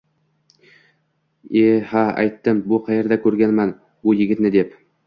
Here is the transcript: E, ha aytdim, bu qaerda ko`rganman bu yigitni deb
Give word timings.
E, 1.63 1.65
ha 1.91 2.07
aytdim, 2.23 2.65
bu 2.73 2.83
qaerda 2.89 3.21
ko`rganman 3.29 3.79
bu 4.09 4.21
yigitni 4.23 4.57
deb 4.61 4.79